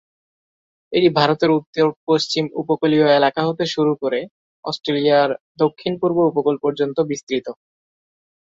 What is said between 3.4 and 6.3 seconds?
হতে শুরু করে অস্ট্রেলিয়ার দক্ষিণ-পূর্ব